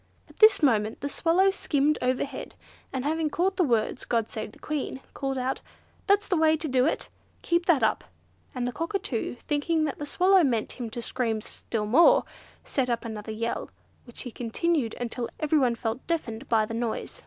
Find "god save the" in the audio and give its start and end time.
4.03-4.57